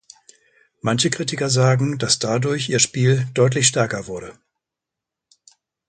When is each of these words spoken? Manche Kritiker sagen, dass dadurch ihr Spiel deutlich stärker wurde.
Manche 0.81 1.11
Kritiker 1.11 1.51
sagen, 1.51 1.99
dass 1.99 2.17
dadurch 2.17 2.69
ihr 2.69 2.79
Spiel 2.79 3.27
deutlich 3.35 3.67
stärker 3.67 4.07
wurde. 4.07 4.33